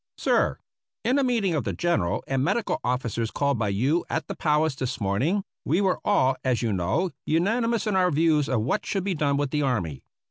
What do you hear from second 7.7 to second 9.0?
in our views of what